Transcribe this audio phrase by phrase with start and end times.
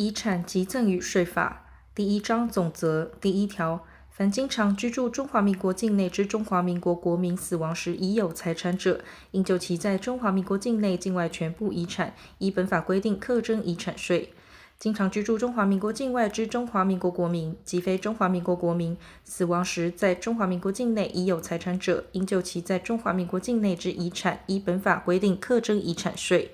[0.00, 14.32] 遗产及赠与税法第一章总则第一条，凡经常居住中华民国境内之中华民国国民死亡时已有财产者，应就其在中华民国境内境外全部遗产，依本法规定课征遗产税。
[14.78, 26.52] 经常居住中华民国境外之中华民国国民及非中华民国国民，死亡时在中华民国境内已有财产者，应就其在中华民国境内之遗产，依本法规定课征遗产税。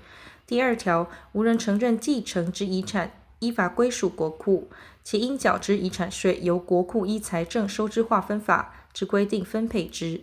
[0.49, 4.69] 第二条，无人承认继承之遗产，依法归属国库，
[5.05, 10.23] 其应缴之遗产税，由国库依财政收支划分法之规定分配之。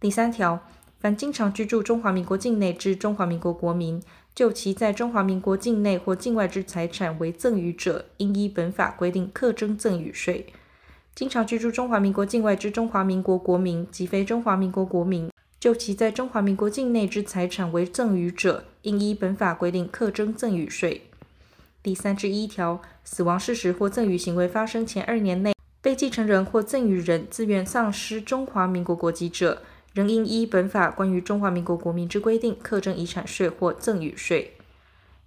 [0.00, 0.60] 第三条，
[0.98, 4.02] 凡经常居住中华民国境内之中华民国国民，
[4.34, 10.46] 就其在中华民国境内或境外之财产为赠与者，应依本法规定课征赠与税。
[11.14, 21.09] 经常居住中华民国境外之中华民国国民及非中华民国国民，就其在中华民国境内之财产为赠与者，应依本法规定课征赠与税。
[21.82, 29.62] 第三十一条，死亡事实或赠与行为发生前二年内，被继承人或赠与人自愿丧失中华民国国籍者，
[29.94, 34.52] 仍应依本法关于中华民国国民之规定，课征遗产税或赠与税。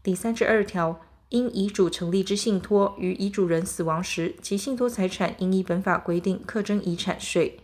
[0.03, 7.57] 第三十二条，因遗嘱成立之信托于遗嘱人死亡时，其信托财产应依本法规定课征遗产税。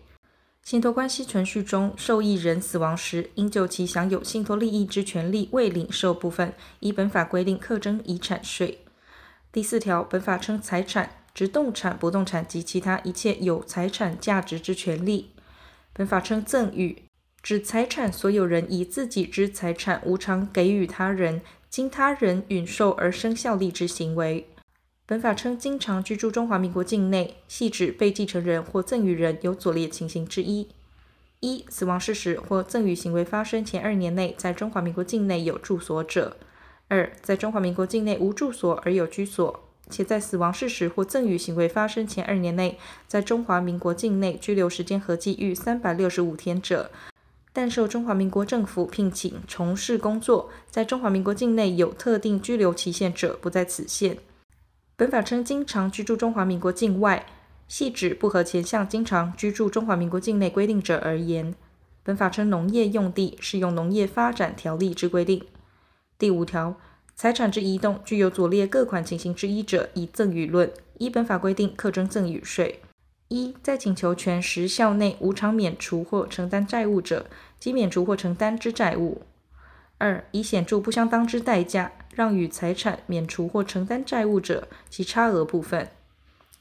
[0.64, 8.82] 信托关系存续中，受益人死亡时，应就其享有信托利益之权利未领受部分，依本法规定课征遗产税。
[9.52, 15.32] 第四条，本法称财产，指动产、不动产及其他一切有财产价值之权利。
[15.92, 17.02] 本法称赠与，
[17.42, 24.48] 指财产所有人以自己之财产无偿给予他人，经他人允受而生效力之行为。
[25.10, 30.68] 本法称经常居住中华民国境内，系指被继承人或赠与人有左列情形之一：
[31.40, 36.36] 一、死亡事实或赠与行为发生前二年内，在中华民国境内有住所者；
[36.90, 39.60] 二、在中华民国境内无住所而有居所。
[39.90, 46.92] 且在死亡事实或赠与行为发生前二年内，在中华民国境内居留时间合计逾三百六十五天者，
[47.52, 54.20] 但受中华民国政府聘请从事工作，在中华民国境内有特定居留期限者，不在此限。
[55.00, 57.26] 本法称经常居住中华民国境外，
[57.70, 61.56] 系指不合前项经常居住中华民国境内规定者而言。
[62.04, 65.42] 本法称农业用地，适用农业发展条例之规定。
[66.18, 66.76] 第五条。
[67.16, 72.82] 财产之移动，具有左列各款情形之一者，以赠与论，依本法规定课征赠与税。
[73.30, 77.26] 一，在请求权时效内无偿免除或承担债务者，
[77.58, 79.22] 即免除或承担之债务；
[79.98, 85.86] 二，以显著不相当之代价让与财产免除或承担债务者，其差额部分；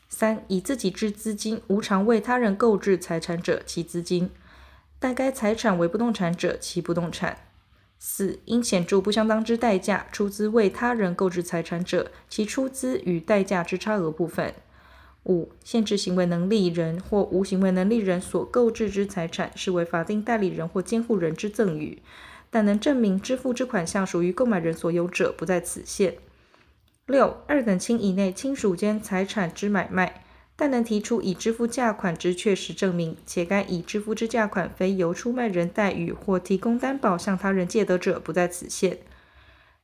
[0.09, 4.29] 三，以自己之资金无偿为他人购置财产者，其资金；
[5.01, 7.39] 但该财产为不动产者，其不动产。
[7.99, 14.55] 四、因显著不相当之代价出资为他人购置财产者，其出资与代价之差额部分。
[15.25, 22.01] 五、限制行为能力人或无行为能力人所购置之财产，视为法定代理人或监护人之赠与，
[22.51, 26.15] 但能证明支付之款项属于购买人所有者，不在此限。
[27.07, 30.25] 六、二等亲以内亲属间财产之买卖。
[30.61, 38.99] 但能提出已支付价款之确实证明，且该已支付之价款非由出卖人代予或提供担保向他人借得者，不在此限。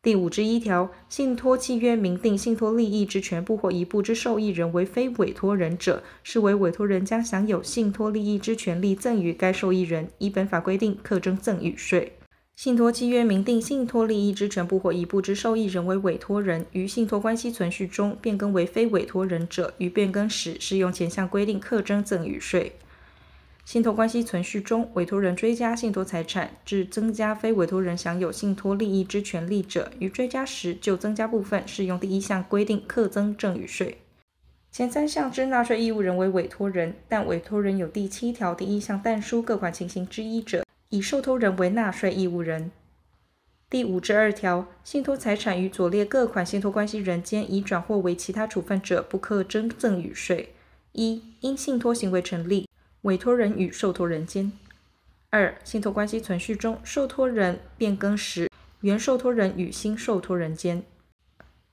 [0.02, 12.14] 第五之一条，信托契约明定信托利益之全部或一部之受益人为非委托人者，视为委托人将享有信托利益之权利赠与该受益人，依本法规定课征赠与税。
[12.56, 22.76] 信托契约明定信托利益之全部或一部之受益人为委托人，于信托关系存续中变更为非委托人者，于变更时适用前项规定课征赠与税。
[23.64, 33.98] 信托关系存续中，委托人追加信托财产，致增加非委托人享有信托利益之权利者，于追加时就增加部分适用第一项规定课征赠与税。
[34.70, 40.63] 前三项之纳税义务人为委托人，但委托人有第七条第一项但书各款情形之一者。
[40.94, 42.70] 以受托人为纳税义务人。
[43.68, 50.54] 第五之二条，信托财产与左列各款信托关系人间已转或为其他处分者，不课征赠与税。
[50.92, 52.68] 一、因信托行为成立，
[53.02, 54.52] 委托人与受托人间；
[55.30, 58.48] 二、信托关系存续中，受托人变更时，
[58.82, 60.82] 原受托人与新受托人间；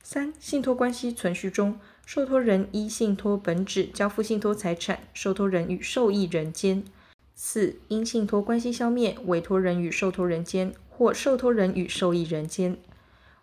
[0.01, 6.83] 三、信托关系存续中，受托人依信托本旨交付信托财产，受托人与受益人间。
[7.43, 12.77] 四、因信托关系消灭，委托人与受托人间或受托人与受益人间。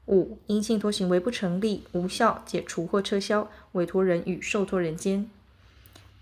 [0.07, 5.29] 五、因信托行为不成立、无效、解除或撤销，委托人与受托人间。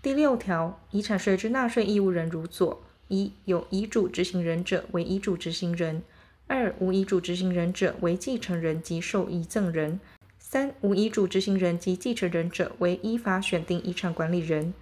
[0.01, 6.01] 第六条，遗产税之纳税义务人如左：一、有遗嘱执行人者为遗嘱执行人；
[6.47, 9.99] 二、无遗嘱执行人者为继承人及受遗赠人；
[10.39, 14.73] 三、无遗嘱执行人及继承人者为依法选定遗产管理人，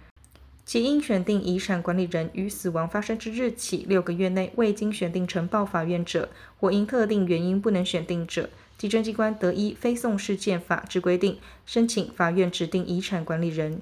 [0.66, 6.28] 其应选定遗产管理人于死亡发生之日起六个月内未经选定呈报法院者，
[6.58, 13.80] 或因特定原因不能选定者，稽征机关得依非讼事件法之规定，申请法院指定遗产管理人。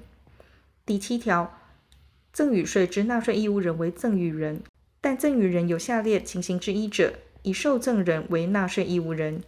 [0.85, 1.57] 第七条，
[2.31, 4.61] 赠与税之纳税义务人为赠与人，
[5.01, 9.41] 但赠与人有下列情形之一者，以受赠人为纳税义务人：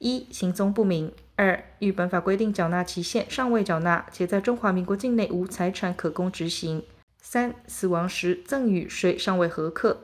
[0.00, 1.10] 一、行踪不明。
[1.36, 6.80] 二、与本法规定缴纳期限尚未缴纳，且在中华民国境内无财产可供执行；
[7.20, 10.00] 三、死亡时赠与税尚未核课。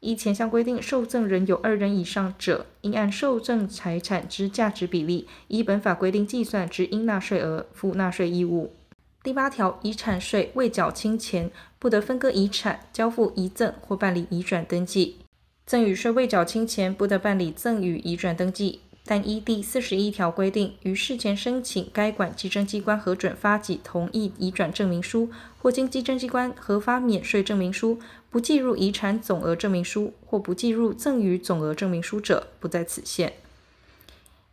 [0.00, 8.74] 依前项规定，受赠人有二人以上者，应按受赠财产之价值比例，依本法规定计算之应纳税额，负纳税义务。
[9.22, 15.18] 第八条，遗产税未缴清前，不得分割遗产、交付遗赠或办理移转登记；
[15.64, 18.80] 赠与税未缴清前，不得办理赠与移转登记。
[19.10, 25.28] 但依第四十一条规定，于事前申请该管稽征机关核准发给同意移转证明书，
[25.58, 27.98] 或经稽征机关核发免税证明书，
[28.30, 33.32] 不计入遗产总额证明书或不计入赠与总额证明书者，不在此限。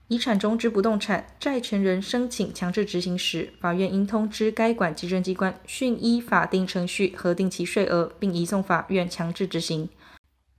[0.08, 9.88] 遗产中之不动产，债权人申请强制执行时，法院应通知该管稽征机关，迅依法定程序核定其税额，并移送法院强制执行。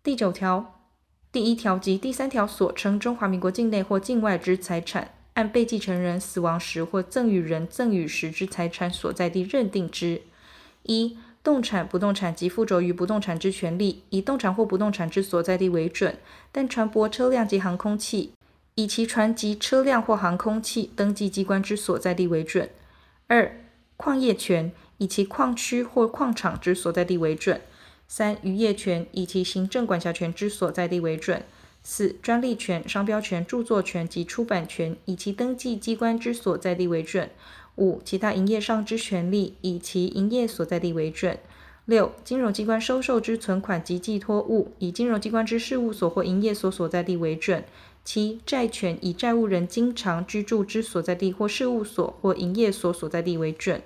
[0.05, 0.78] 第九条。
[1.31, 10.23] 第一条及第三条所称中华民国境内或境外之财产，按被继承人死亡时或赠与人赠与时之财产所在地认定之。
[10.85, 16.17] 一、动产、不动产及附着于不动产之权利，以动产或不动产之所在地为准，
[16.51, 18.33] 但船舶、车辆及航空器，
[18.77, 22.71] 以其船及、车辆或航空器登记机关之所在地为准。
[23.27, 23.61] 二、
[23.99, 27.61] 矿业权，以其矿区或矿场之所在地为准。
[28.11, 31.43] 三、渔业权以其行政管辖权之所在地为准；
[31.83, 37.29] 四、专利权、商标权、著作权及出版权以其登记机关之所在地为准；
[37.77, 41.37] 五、其他营业上之权利以其营业所在地为准；
[41.85, 47.61] 六、金融机关收受之存款及寄托物以金融机关之事务所或营业所所在地为准；
[48.05, 53.83] 七、债权以债务人经常居住之所在地或事务所或营业所所在地为准。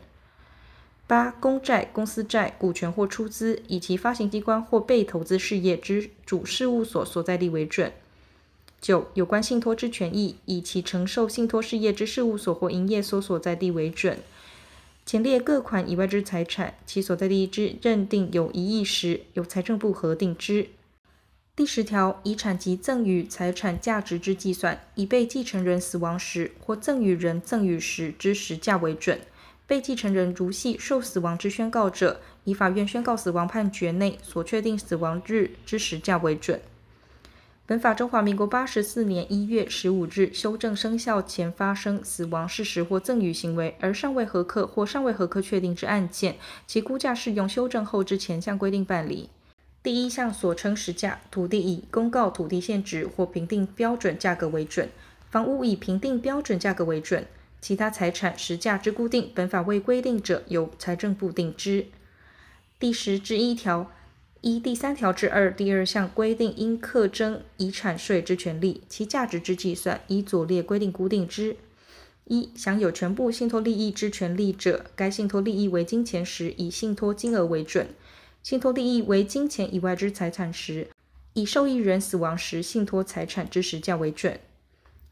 [1.13, 7.93] 八、公债、公司债、股权或出资，以其发行机关或被投资事业之主事务所所在地为准。
[8.81, 14.21] 九、有关信托之权益，以其承受信托事业之事务所或营业所所在地为准。
[15.05, 20.69] 前列各款以外之财产，其所在地之认定有异议时，由财政部核定之。
[21.55, 29.21] 第十条，遗产及赠与财产价值之计算，以被继承人死亡时或赠与人赠与时之实价为准。
[29.73, 36.61] 被继承人如系受死亡之宣告者，以法院宣告死亡判决内所确定死亡日之时价为准。
[37.65, 46.37] 本法中华民国八十四年一月十五日修正生效前发生死亡事实或赠与行为而尚未核课或尚未核课确定之案件，
[46.67, 49.31] 其估价适用修正后之前项规定办理。
[49.83, 54.91] 第一项所称时价，土地以公告土地现值或评定标准价格为准，
[55.31, 57.25] 房屋以评定标准价格为准。
[57.63, 61.87] 其他财产实价之固定，本法未规定者，由财政部定之。
[62.81, 63.93] 第十之一条，
[64.41, 71.57] 一第三条之二第二项规定，应课征遗产税之权利，其价值之计算，依左列规定固定之：
[72.25, 77.87] 一、享有全部信托利益之权利者，该信托利益为金钱时，以信托金额为准；
[78.43, 80.89] 信托利益为金钱以外之财产时，
[81.35, 84.41] 以受益人死亡时信托财产之实价为准。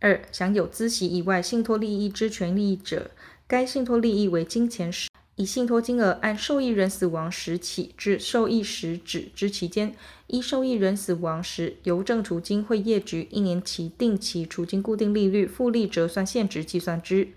[0.01, 3.11] 二、享有孳息以外信托利益之权利者，
[3.47, 9.95] 该信托利益为金钱时，以信托金额按受益人死亡时起至受益时止之期间，
[10.27, 17.29] 依受益人死亡时邮政储金汇业局一年期定期储金固定利率复利折算现值计算之。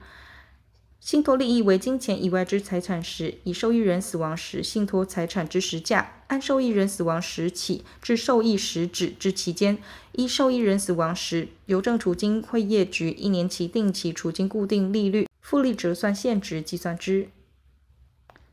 [1.03, 9.77] 信托利益为金钱以外之财产时，以受益人死亡时信托财产之时价，按受益人死亡时起至受益时止之期间，
[10.13, 17.27] 依受益人死亡时邮政储金汇业局一年期定期储金固定利率复利折算现值计算之。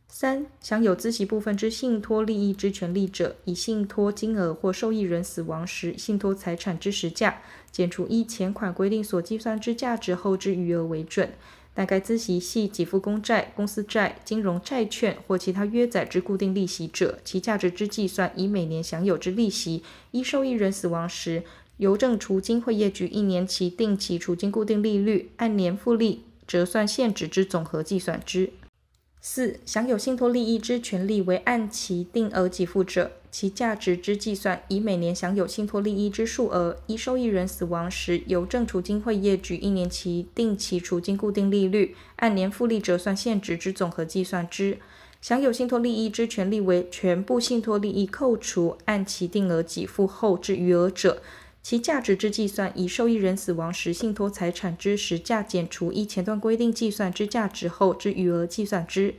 [0.08, 11.32] 三、享有孳息部分之信托利益之权利者，以信托金额或受益人死亡时信托财产之时价，减除依前款规定所计算之价值后之余额为准。
[11.72, 21.44] 大概孳息系给付公债、公司债、金融债券或其他约载之固定利息者，其价值之计算，以每年享有之利息，依受益人死亡时
[21.78, 28.50] 邮政储金汇业局一年期定期储金固定利率按年复利折算现值之总和计算之。
[29.22, 44.78] 四、享有信托利益之权利为按期定额给付者，其价值之计算，以每年享有信托利益之数额，依受益人死亡时邮政储金会业局一年期定期储金固定利率，按年复利折算现值之总和计算之。
[45.20, 51.22] 享有信托利益之权利为全部信托利益扣除按其定额给付后之余额者，
[51.62, 59.14] 其价值之计算，以受益人死亡时信托财产之实价减除依前段规定计算之价值后之余额计算之。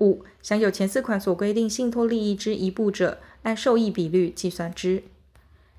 [0.00, 5.02] 五、享有前四款所规定信托利益之一部者，按受益比率计算之。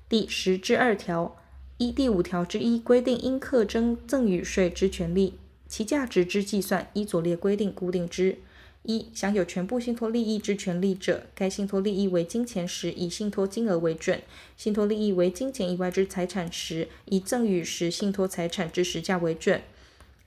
[0.08, 1.36] 第十之二条，
[1.76, 5.34] 一第五条之一规定应课征赠与税之权利，
[5.68, 8.38] 其价值之计算，依左列规定固定之。
[8.84, 14.18] 一、享有全部信托利益之权利者，该信托利益为金钱时，以信托金额为准；
[14.56, 19.60] 信托利益为金钱以外之财产时，以赠与时信托财产之实价为准。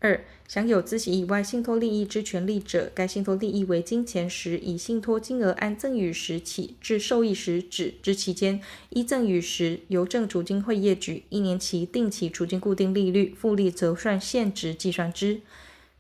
[0.04, 15.42] 二、享有孳息以外信托利益之权利者，该信托利益为金钱时，以信托金额按赠与时起至受益时止之期间，依赠与时邮政储金会业局一年期定期储金固定利率复利折算现值计算之。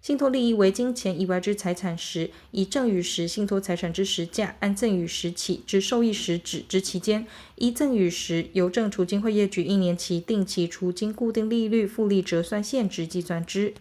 [0.01, 7.27] 信托利益为金钱以外之财产时，以赠与时信托财产之实价按赠与时起至受益时止之期间，
[7.58, 13.75] 依赠与时邮政储金会业局一年期定期储金固定利率复利折算现值计算之。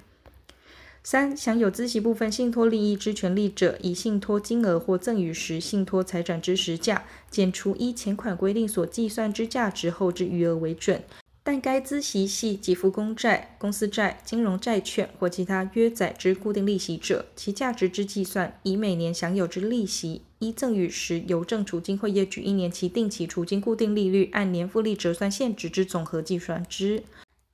[1.03, 11.03] 三、享有孳息部分信托利益之权利者，以信托金额或赠与时信托财产之实价减除依前款规定所计算之价值后之余额为准。
[11.43, 27.03] 但该孳息系给付公债、公司债、金融债券或其他约载之固定利息者，其价值之计算，以每年享有之利息依赠与时邮政储金会业局一年期定期储金固定利率按年复利折算现值之总和计算之。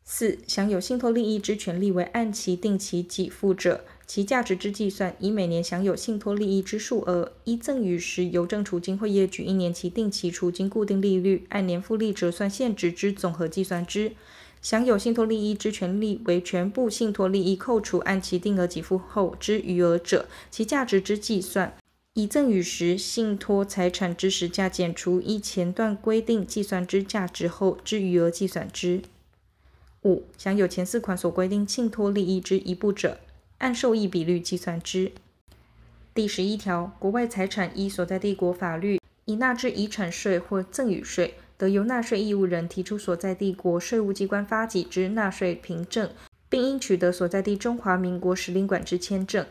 [0.08, 14.12] 四、享有信托利益之权利为按期定期给付者，其价值之计算，以每年享有信托利益之数额，依赠与时邮政储金会业局一年期定期储金固定利率按年复利折算现值之总和计算之。
[14.62, 21.76] 享有信托利益之权利为全部信托利益扣除按其定额给付后之余额者，其价值之计算，
[22.14, 29.02] 以赠与时信托财产之实价减除依前段规定计算之价值后之余额计算之。
[30.06, 33.18] 五、享有前四款所规定信托利益之一部者，
[33.58, 35.10] 按受益比率计算之。
[36.14, 46.08] 第十一条，国外财产依所在地国法律已纳之遗产税或赠与税，得由纳税义务人提出所在地国税务机关发给之纳税凭证，
[46.48, 49.44] 并应取得所在地中华民国使领馆之签证。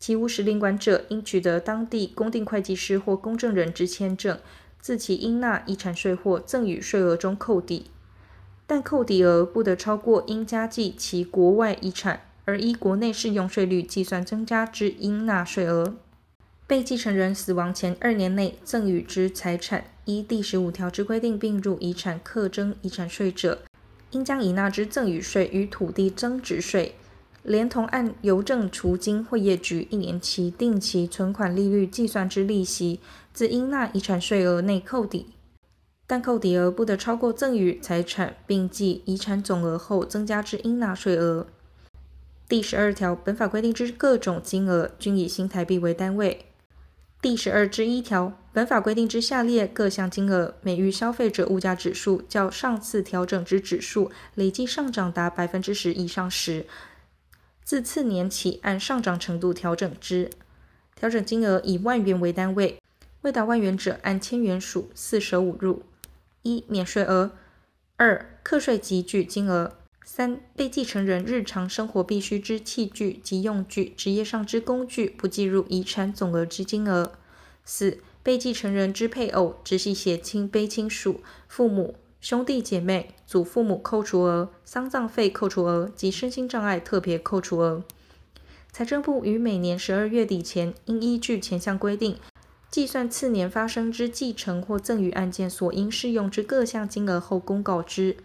[0.00, 4.38] 其无使领馆者，应取得当地公定会计师或公证人之签证，
[4.80, 7.86] 自其应纳遗产税或赠与税额中扣抵。
[8.70, 15.96] 但扣抵额不得超过应加计其国外遗产而依国内适用税率计算增加之应纳税额。
[16.68, 23.62] 被继承人死亡前二年内赠与之财产，依第十五条之规定并入遗产课征遗产税者，
[24.12, 26.94] 应将已纳之赠与税与土地增值税，
[27.42, 33.00] 连同按邮政储金会业局一年期定期存款利率计算之利息，
[33.34, 35.26] 自应纳遗产税额内扣抵。
[36.10, 41.46] 但扣抵额不得超过赠与财产，并计遗产总额后增加之应纳税额。
[42.48, 46.46] 第十二条，本法规定之各种金额，均以新台币为单位。
[47.22, 56.66] 第十二之一条，本法规定之下列各项金额，每遇消费者物价指数较上次调整之指数累计上涨达百分之十以上时，
[57.62, 60.28] 自次年起按上涨程度调整之。
[60.96, 62.80] 调整金额以万元为单位，
[63.20, 65.84] 未达万元者按千元数四舍五入。
[66.42, 67.30] 一、免税额；
[67.96, 69.72] 二、课税级距金额；
[70.04, 77.12] 三、被继承人日常生活必需之器具及用具、职业上之工具不计入遗产总额之金额；
[77.64, 87.82] 四、被继承人之配偶、直系血亲卑亲属、父母、兄弟姐妹、祖父母扣除额、丧葬费扣除额及身心障碍特别扣除额。
[88.72, 92.16] 财政部于每年十二月底前，应依据前项规定。
[92.70, 98.16] 计算次年发生之继承或赠与案件所应适用之各项金额后公告之。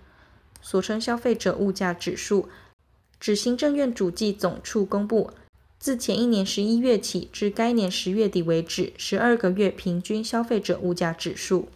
[0.62, 2.50] 所称消费者物价指数，
[3.20, 5.32] 指行政院主计总处公布，
[5.80, 11.68] 自前一年十一月起至该年十月底为止，十二个月平均消费者物价指数。